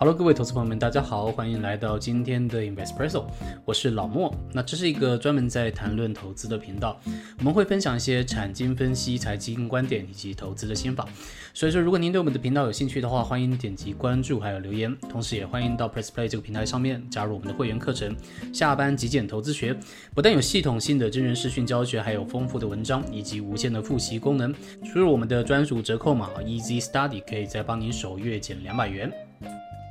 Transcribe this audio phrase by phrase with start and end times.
[0.00, 3.24] Hello，各位投资朋友们，大家好，欢迎来到今天的 Investpresso，
[3.64, 4.32] 我是老莫。
[4.52, 7.00] 那这是一个专门在谈论投资的频道，
[7.38, 11.04] 我们会分享一些产经分析、财经观点以及投资的心法。
[11.52, 18.14] 所以说，如果您对我们的频道有兴趣的话，欢迎点击关注还有留言，同时也欢迎到 Press Play 这个平台上面加入我们的会员课程——
[18.54, 19.76] 下班极简投资学。
[20.14, 24.54] 不但有系统性的真人视讯教学，还有丰富的文章以及无限的复习功能。
[24.84, 29.12] 输入我们的专属折扣码 Easy Study，可以再帮您首月减两百元。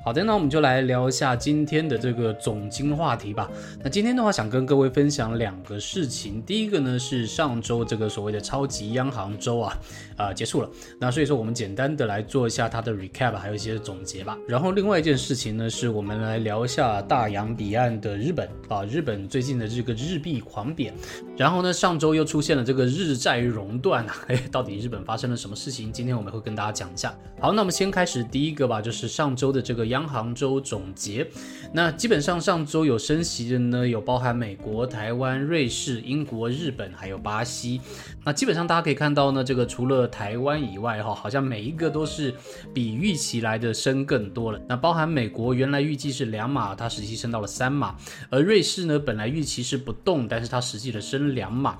[0.08, 3.52] 好的，那我们就来聊一下今天的这个总经话题吧。
[3.84, 6.42] 那今天的话，想跟各位分享两个事情。
[6.44, 9.78] 第一个呢是上周这个所谓的超级央行周啊，
[10.16, 10.70] 啊结束了。
[10.98, 14.38] 那所以说我们简单的来做一下它的 recap，还有一些总结吧。
[14.48, 20.94] 然后另外一件事情呢，是我们来聊一下大洋彼岸的日本啊，日本最近的这个日币狂贬。
[21.38, 25.92] 然后呢，上周又出现了这个日债熔断啊，哎， 到底日本发生了什么事情？
[25.92, 27.16] 今天我们会跟大家讲一下。
[27.40, 30.08] 好，那我们先开始第一个吧，就是上周的这个央。
[30.08, 31.28] 行周总结，
[31.74, 37.82] 那基本上上周有升息的呢，有包含美国、台湾、瑞士、英国、日本，还有巴西。
[38.24, 42.34] 那基本上大家可以看到呢，这个除了台湾以外，哈，好像每一个都是
[42.74, 44.60] 比预期来的升更多了。
[44.68, 47.94] 那包含美国原来预计是两码，它实际升到了三码；
[48.30, 51.80] 而瑞士呢，本来预期是不动，但是它实际的升两码。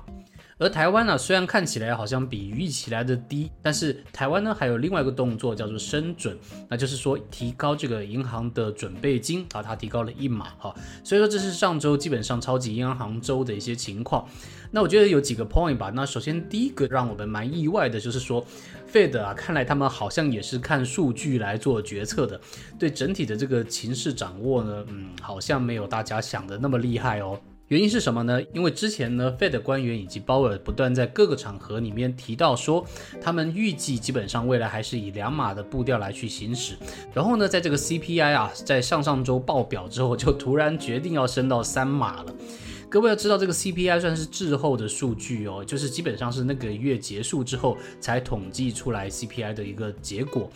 [0.60, 6.36] 而台湾呢，虽然看起来好像比预期来的低，但是台湾呢还有另外一个动作叫做升准，
[6.68, 10.74] 那就是说提高这个银行的准备金啊，它提高了一码哈，
[11.04, 14.26] 所以说这是上周基本上超级央行周的一些情况。
[14.72, 18.44] 那我觉得有几个 point 吧，那首先第一个让我们蛮意外的就是说
[18.92, 22.40] ，Fed 啊，看来他们好像也是看数据来做决策的，
[22.76, 27.38] 对整体的这个情势掌握呢，嗯，好像没有大家想的那么厉害哦。
[27.68, 28.40] 原因是什么呢？
[28.54, 32.82] 因为之前呢，Fed 官员以及鲍尔不断在各个场合里面提到说，
[33.20, 36.76] 他们预计基本上未来还是以两码的步调来去行驶。
[37.12, 42.34] 然后呢，在这个 CPI 啊，在上上周爆表之后，就突然决定要升到三码了。
[42.88, 50.50] 各位要知道，这个 CPI 算是滞后的数据哦，就是基本上是那个月结束之后才统计出来 CPI 的一个结果。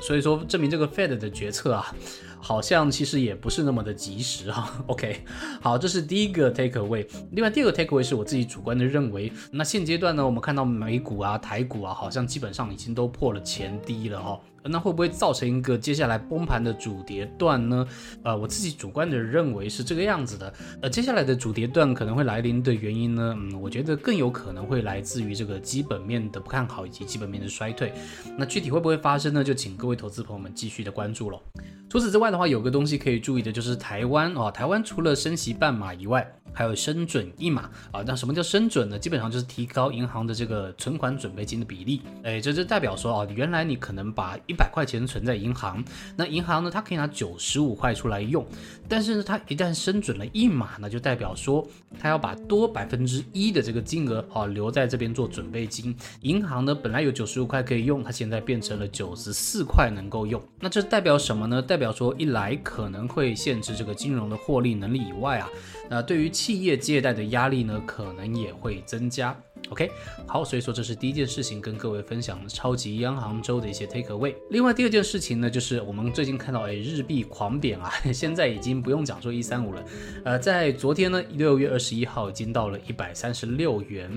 [0.00, 1.94] 所以说，证明这个 Fed 的决策啊。
[2.40, 4.72] 好像其实也不是那么的及时哈。
[4.88, 5.24] OK，
[5.60, 7.06] 好，这是第一个 take away。
[7.32, 14.40] 另外第二个 take away 是我自己主观的认为，那现阶段呢，我们看到美股啊、台股啊，好像基本上已经都破了前低了哈。
[14.70, 17.86] 那会不会造成一个接下来崩盘的主跌段呢？
[18.22, 20.52] 呃，我自己主观的认为是这个样子的。
[20.82, 27.94] 呃，接下来的主跌段可能会来临的原因呢，嗯，我觉得更有可能会来自于这个基本面的不看好以及基本面的衰退。
[28.36, 29.42] 那具体会不会发生呢？
[29.42, 31.40] 就请各位投资朋友们继续的关注了。
[31.88, 36.26] 除此之外的话，有个东西可以注意的就是台湾哦，台湾除了升息半马以外。
[36.58, 38.98] 还有升准一码啊，那什么叫升准呢？
[38.98, 42.02] 基本上就是提高银行的这个存款准备金的比例。
[42.24, 45.84] 哎，这就代表说啊，原来你可能把一百块钱存在银行，
[46.16, 48.44] 那银行呢，它可以拿九十五块出来用。
[48.88, 51.64] 但是呢，它一旦升准了一码，那就代表说
[52.00, 55.96] 它要把多百分之一的这个金额啊留在这边做准备金。
[56.22, 60.42] 银行呢本来有九十五块可以用，它现在变成了九十四块能够用。
[60.58, 61.62] 那这代表什么呢？
[61.62, 65.48] 代表说一来可能会限制这个金融的获利能力以外啊，
[65.88, 69.38] 那对于企企业借贷的压力呢，可能也会增加。
[69.70, 69.90] OK，
[70.26, 74.34] 好，所以说这是第一件事情，跟各位分享超级央行周的一些 take away。
[74.50, 79.84] 另外第二件事情呢，就是我们最近看到，哎，日币狂贬啊， 现在已经不用讲说一三五了，
[80.24, 84.10] 呃，在昨天呢，六月二十一号已经到了一百三十六元。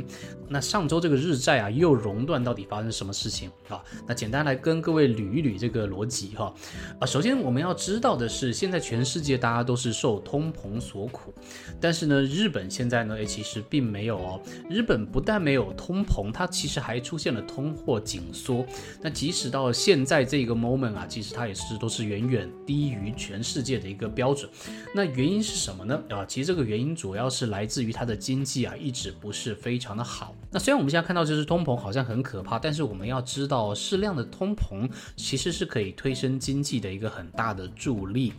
[0.47, 3.83] 那上周这个日债啊又熔断，到底发生什么事情啊？
[4.07, 6.53] 那简单来跟各位捋一捋这个逻辑哈。
[6.99, 11.33] 啊，首先我们要知道的是，现在全世界大家都是受通膨所苦，
[11.79, 18.65] 但是呢，日本现在呢，哎，其实并没有哦，日本不但没有通膨，它其实还出现了通货紧缩。
[19.01, 24.47] 那即使到现在这个 moment 啊，其实它也是都是远远低于全世界的一个标准。
[24.93, 25.99] 那原因是什么呢？
[26.09, 30.35] 啊，其实这个原因主要是来自于它的经济啊，一直不是非常的好。
[30.51, 38.33] 那虽然我们现在看到就是通膨好像很可怕，但是我们要知道适量的通膨其实是可以推升经济的一个很大的助力。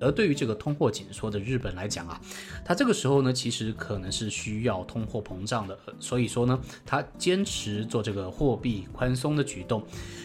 [0.00, 2.18] 而对于这个通货紧缩的日本来讲啊，
[2.64, 6.45] 它这个时候呢，其实可能是需要通货膨胀的，所以说。
[6.46, 9.82] 呢，他坚持做这个货币宽松的举动。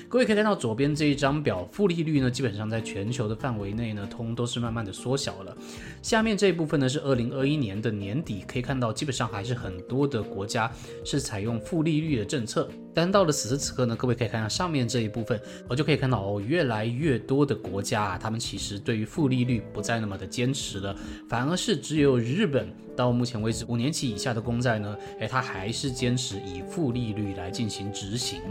[0.07, 5.56] 各位可以看到左边这一张表，负利率呢，基本上在全球的范围内呢，通都是慢慢的缩小了。
[6.01, 10.69] 下面这一部分呢，是二零二一年的年底，可以看到基本上还是很多的国家
[11.06, 12.69] 是采用负利率的政策。
[12.94, 20.96] 但到了此时此刻呢，各位可以看到上面这一部分，我就可以看到哦，越来越多的国家啊，他们其实对于负利率不再那么的坚持了，
[21.30, 28.42] 反而是只有日本到目前为止五年期以下的公债呢，哎，它还是坚持以负利率来进行执行。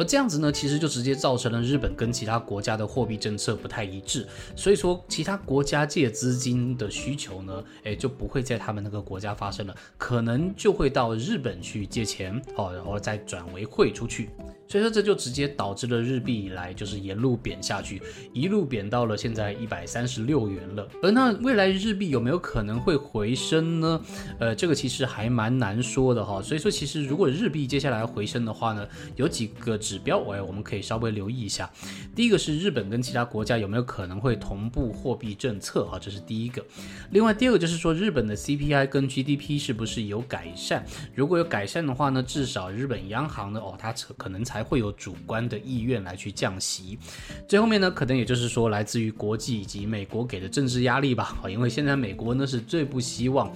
[0.00, 4.26] 而这样子呢，其实就直接造成了日本跟其他国家的货币政策不太一致，
[4.56, 14.30] 所以说其他国家借资金的需求呢，哎，就不会在他们那个国家发生了，可能就会到日本去借钱，哦，然后再转为汇出去。
[14.70, 18.00] 所以说这就直接导致了日币以来就是沿路贬下去，
[18.32, 20.88] 一路贬到了现在一百三十六元了。
[21.02, 24.00] 而那未来日币有没有可能会回升呢？
[24.38, 26.40] 呃，这个其实还蛮难说的哈。
[26.40, 28.86] 所以说其实如果日币接下来回升的话呢，
[29.16, 31.68] 有几个指标，哎，我们可以稍微留意一下。
[32.14, 36.64] 第一个是日本跟其他国家有没有可能会同步货币政策哈，这是第一个。
[37.10, 40.84] 另外第二个就是说日本的 CPI 跟 GDP 是不是有改善？
[41.12, 44.59] 如果有改善的话呢，至少日本央行呢，哦，它可能才。
[44.60, 46.98] 还会有主观的意愿来去降息，
[47.48, 51.38] 最后面呢，可能也就是说来自于国际以及美国给的政治压力吧。
[51.42, 53.50] 啊， 因为现在美国呢是最不希望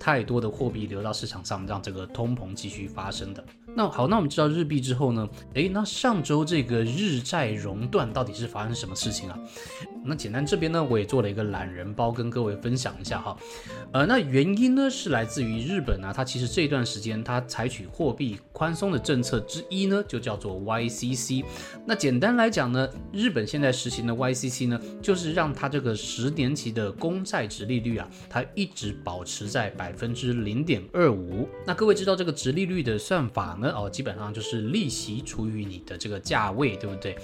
[0.00, 3.44] 太多的货币流到市场上，让这个通膨继续发生的。
[3.76, 5.28] 那好，那我们知道日币之后呢？
[5.52, 9.38] 诶，那上周这个日债熔断到底是发生什么事情啊？
[10.02, 13.36] 那简单这边呢，我也做了一个懒人包跟各位分享一下哈。
[13.92, 21.44] 呃，那原因呢是来自于日本啊，它其实这段时间它采取货币宽松的政策之一呢，就叫做 YCC。
[21.84, 31.46] 那简单来讲呢，日本现在实行的 YCC 呢，就是让它这个十年期的公债值利率啊，它一直保持在百分之零点二五。
[31.66, 33.65] 那各位知道这个值利率的算法呢？
[33.72, 37.16] 哦，基本上就是利息除以你的这个价位，对不对？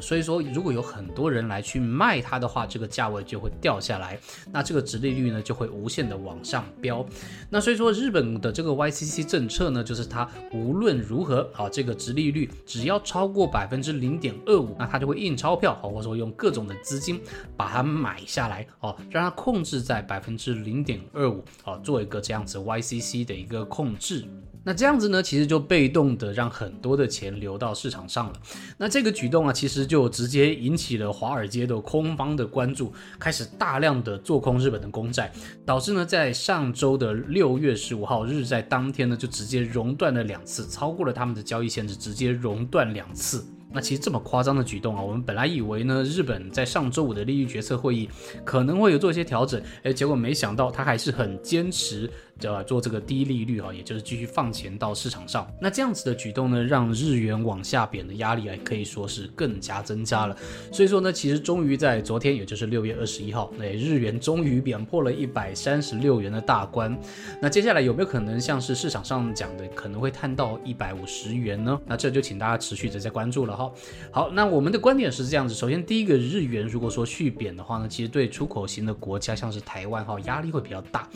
[0.00, 4.18] 所以说，如果有很多人来去卖它的话，这个价位就会掉下来，
[4.52, 7.04] 那这个值利率呢就会无限的往上飙。
[7.50, 17.20] 那所以说，日本的这个 YCC 政策呢，就是它无论如何啊，这个值利率只要超过百分之零点二五，那它就会印钞票，或者说用各种的资金
[17.56, 24.24] 把它买下来，哦，让它控制在百分之零点二五，哦，做一个这样子 YCC 的一个控制。
[24.64, 28.32] 那这样子呢，其实就被动的让很多的钱流到市场上了。
[28.76, 35.32] 那这个举动啊，其实就直接引起了华尔街的空方的关注，开始大量的做空日本的公债，
[35.64, 43.42] 导致呢，在上周的六月十五号日在当天呢，就直接熔断了两次，超过了他们的交易限制，直接熔断两次。
[43.70, 48.08] 那其实这么夸张的举动啊，我们本来以为呢，日本在上周五的利率决策会议
[48.42, 52.10] 可能会有做一些调整，哎，结果没想到他还是很坚持。
[52.38, 55.50] 叫做这个低利率哈，也就是继续放钱到市场上。
[55.60, 60.36] 那这样子的举动呢，让日元往下贬的压力啊，可以说是更加增加了。
[60.72, 66.96] 所以说呢，其实终于在昨天，也就是六月二十一号，那日元终于贬破了一百三十六元的大关。
[67.40, 71.78] 那接下来有没有可能像是市场上讲的，可能会探到一百五十元呢？
[71.86, 73.72] 那这就请大家持续的在关注了哈。
[74.10, 75.54] 好，那我们的观点是这样子。
[75.54, 81.08] 首先，第一个日元如果说续贬的话呢，其实对出口型的国家，像是台湾哈，压力会比较大。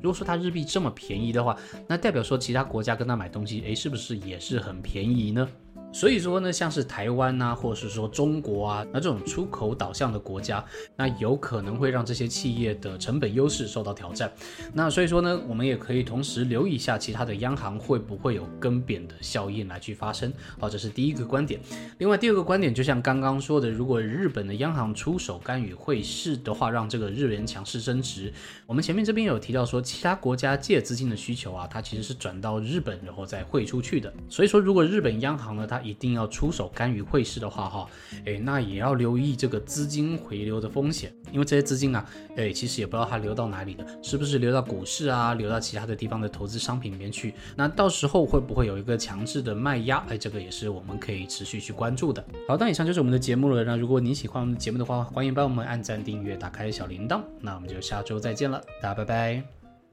[0.00, 1.56] 如果说它日币这么便宜的话，
[1.88, 5.48] 那代表说其他国家跟他买东西，诶，是不是也是很便宜呢？
[5.92, 10.64] 所以说呢，像是台湾呐，或者是说中国啊，那这种出口导向的国家，
[10.96, 14.32] 那有可能会让这些企业的成本优势受到挑战。
[14.72, 20.32] 那所以说呢，我们也可以同时留意一下其他的央行会不会有跟贬的效应来去发生。
[20.58, 21.60] 好，这是第一个观点。
[21.98, 28.32] 另外第二个观点，就像刚刚说的，如果日本的央行出手干预汇市的话，让这个日元强势升值，
[28.66, 34.12] 我们前面这边有提到说，其他国家借资金的需求啊，它其实是转到日本然后再汇出去的。
[34.28, 37.88] 所以说，如果日本央行呢，它一定要出手干预汇市的话，哈，
[38.26, 42.04] 哎，那也要留意这个资金回流的风险，因为这些资金啊，
[42.36, 47.34] 哎，其实也不知道它流到哪里的，是不是流到股市啊，流到其他的地方的投资商品里面去？
[47.56, 50.04] 那到时候会不会有一个强制的卖压？
[50.08, 52.24] 哎，这个也是我们可以持续去关注的。
[52.48, 53.64] 好，那以上就是我们的节目了。
[53.64, 57.20] 那如果你喜欢我们的节目的话，欢迎帮我们按赞、订阅、打开小铃铛。
[57.40, 59.59] 那我们就下周再见了，大家拜拜。